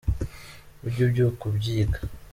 Ujye 0.85 1.01
ubyuka 1.07 1.41
ubyiga 1.49 1.99